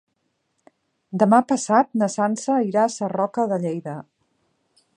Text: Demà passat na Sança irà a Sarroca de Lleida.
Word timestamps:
Demà 1.23 1.41
passat 1.51 1.91
na 2.03 2.09
Sança 2.13 2.55
irà 2.69 2.85
a 2.87 2.93
Sarroca 2.95 3.47
de 3.53 3.61
Lleida. 3.67 3.95